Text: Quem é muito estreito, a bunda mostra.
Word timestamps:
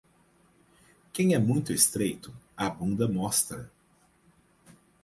Quem 1.13 1.35
é 1.35 1.37
muito 1.37 1.71
estreito, 1.71 2.33
a 2.57 2.67
bunda 2.71 3.07
mostra. 3.07 3.71